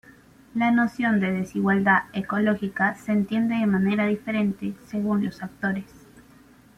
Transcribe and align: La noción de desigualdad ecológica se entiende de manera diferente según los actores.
La 0.55 0.71
noción 0.71 1.19
de 1.19 1.31
desigualdad 1.31 2.05
ecológica 2.13 2.95
se 2.95 3.11
entiende 3.11 3.53
de 3.53 3.67
manera 3.67 4.07
diferente 4.07 4.73
según 4.87 5.23
los 5.23 5.43
actores. 5.43 5.85